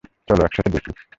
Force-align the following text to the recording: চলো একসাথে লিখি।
চলো 0.27 0.41
একসাথে 0.45 0.69
লিখি। 0.69 0.91